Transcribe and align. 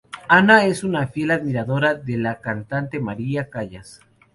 Ana 0.37 0.65
es 0.65 0.83
una 0.83 1.05
fiel 1.05 1.29
admiradora 1.29 1.93
de 1.93 2.17
la 2.17 2.41
cantante 2.41 2.99
María 2.99 3.51
Callas. 3.51 3.99